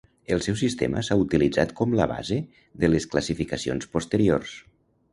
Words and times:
El 0.35 0.39
seu 0.45 0.55
sistema 0.61 1.03
s'ha 1.07 1.17
utilitzat 1.25 1.75
com 1.81 1.95
la 2.01 2.09
base 2.15 2.41
de 2.85 2.93
les 2.95 3.09
classificacions 3.15 3.93
posteriors. 3.99 4.61